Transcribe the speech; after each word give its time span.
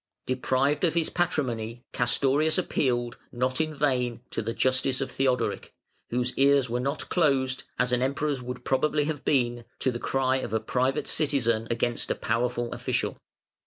Deprived 0.25 0.83
of 0.83 0.95
his 0.95 1.11
patrimony, 1.11 1.83
Castorius 1.93 2.57
appealed, 2.57 3.19
not 3.31 3.61
in 3.61 3.75
vain, 3.75 4.21
to 4.31 4.41
the 4.41 4.51
justice 4.55 4.99
of 4.99 5.11
Theodoric, 5.11 5.75
whose 6.09 6.33
ears 6.39 6.71
were 6.71 6.79
not 6.79 7.07
closed, 7.09 7.65
as 7.77 7.91
an 7.91 8.01
Emperor's 8.01 8.41
would 8.41 8.65
probably 8.65 9.03
have 9.03 9.23
been, 9.23 9.63
to 9.77 9.91
the 9.91 9.99
cry 9.99 10.37
of 10.37 10.53
a 10.53 10.59
private 10.59 11.07
citizen 11.07 11.67
against 11.69 12.09
a 12.09 12.15
powerful 12.15 12.73
official. 12.73 13.19